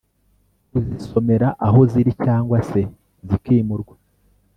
kuzisomera 0.69 1.47
aho 1.67 1.79
ziri 1.91 2.11
cyangwa 2.23 2.57
se 2.69 2.81
zikimurwa 3.27 3.95